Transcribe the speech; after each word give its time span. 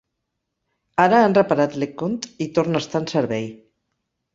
Ara 1.03 1.21
han 1.27 1.37
reparat 1.39 1.77
"LeConte" 1.85 2.35
i 2.49 2.51
torna 2.59 2.83
a 2.83 2.87
estar 2.87 3.07
en 3.07 3.11
servei. 3.17 3.51